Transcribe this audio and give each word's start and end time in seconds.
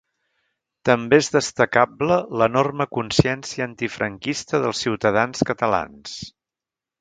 També 0.89 1.17
és 1.23 1.27
destacable 1.35 2.17
l’enorme 2.43 2.87
consciència 2.97 3.67
antifranquista 3.67 4.63
dels 4.65 4.83
ciutadans 4.87 5.47
catalans. 5.53 6.17